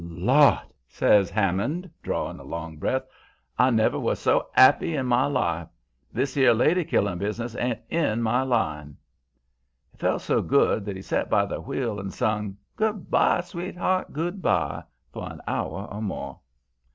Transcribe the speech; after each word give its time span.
"'Lawd!' 0.03 0.61
says 0.87 1.29
Hammond, 1.29 1.87
drawing 2.01 2.39
a 2.39 2.43
long 2.43 2.75
breath, 2.77 3.03
'I 3.59 3.69
never 3.69 3.99
was 3.99 4.17
so 4.17 4.47
'appy 4.55 4.95
in 4.95 5.05
my 5.05 5.27
life. 5.27 5.67
This 6.11 6.35
'ere 6.35 6.55
lady 6.55 6.83
killing 6.83 7.19
business 7.19 7.55
ain't 7.55 7.77
in 7.87 8.19
my 8.23 8.41
line.' 8.41 8.97
"He 9.91 9.99
felt 9.99 10.23
so 10.23 10.41
good 10.41 10.85
that 10.85 10.95
he 10.95 11.03
set 11.03 11.29
by 11.29 11.45
the 11.45 11.61
wheel 11.61 11.99
and 11.99 12.11
sung, 12.11 12.57
'Good 12.75 13.11
by, 13.11 13.41
sweet'art, 13.41 14.11
good 14.11 14.41
by,' 14.41 14.81
for 15.11 15.29
an 15.31 15.39
hour 15.45 15.87
or 15.93 16.01
more. 16.01 16.39